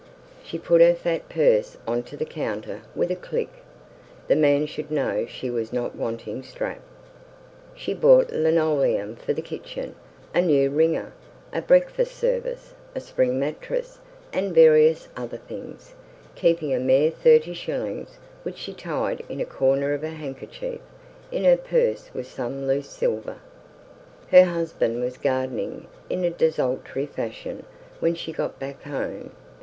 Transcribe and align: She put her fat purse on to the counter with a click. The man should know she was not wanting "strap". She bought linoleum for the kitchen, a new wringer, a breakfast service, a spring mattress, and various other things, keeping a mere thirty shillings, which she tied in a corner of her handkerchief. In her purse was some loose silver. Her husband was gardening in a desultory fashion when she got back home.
She 0.43 0.57
put 0.57 0.81
her 0.81 0.95
fat 0.95 1.29
purse 1.29 1.77
on 1.87 2.01
to 2.09 2.17
the 2.17 2.25
counter 2.25 2.81
with 2.95 3.11
a 3.11 3.15
click. 3.15 3.49
The 4.27 4.35
man 4.35 4.65
should 4.65 4.89
know 4.89 5.27
she 5.27 5.51
was 5.51 5.71
not 5.71 5.95
wanting 5.95 6.41
"strap". 6.41 6.79
She 7.75 7.93
bought 7.93 8.31
linoleum 8.31 9.15
for 9.15 9.33
the 9.33 9.43
kitchen, 9.43 9.93
a 10.33 10.41
new 10.41 10.71
wringer, 10.71 11.13
a 11.53 11.61
breakfast 11.61 12.15
service, 12.15 12.73
a 12.95 12.99
spring 12.99 13.39
mattress, 13.39 13.99
and 14.33 14.55
various 14.55 15.07
other 15.15 15.37
things, 15.37 15.93
keeping 16.33 16.73
a 16.73 16.79
mere 16.79 17.11
thirty 17.11 17.53
shillings, 17.53 18.17
which 18.41 18.57
she 18.57 18.73
tied 18.73 19.21
in 19.29 19.39
a 19.39 19.45
corner 19.45 19.93
of 19.93 20.01
her 20.01 20.07
handkerchief. 20.07 20.79
In 21.31 21.43
her 21.43 21.57
purse 21.57 22.09
was 22.11 22.27
some 22.27 22.65
loose 22.65 22.89
silver. 22.89 23.35
Her 24.31 24.45
husband 24.45 24.99
was 24.99 25.17
gardening 25.19 25.85
in 26.09 26.23
a 26.23 26.31
desultory 26.31 27.05
fashion 27.05 27.67
when 27.99 28.15
she 28.15 28.31
got 28.31 28.57
back 28.57 28.81
home. 28.81 29.29